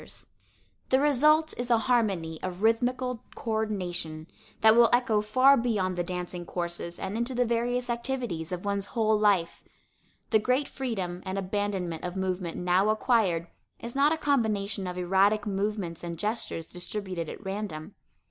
[0.01, 4.25] [Illustration: VIVIENNE SEGAL] The result is a harmony of rhythmical coördination
[4.61, 8.87] that will echo far beyond the dancing courses and into the various activities of one's
[8.97, 9.63] whole life.
[10.31, 13.45] The great freedom and abandonment of movement now acquired
[13.79, 17.93] is not a combination of erratic movements and gestures distributed at random.